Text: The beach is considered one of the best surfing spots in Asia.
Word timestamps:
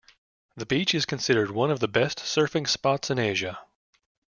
The 0.57 0.65
beach 0.65 0.95
is 0.95 1.05
considered 1.05 1.51
one 1.51 1.69
of 1.69 1.79
the 1.79 1.87
best 1.87 2.17
surfing 2.17 2.67
spots 2.67 3.11
in 3.11 3.19
Asia. 3.19 3.59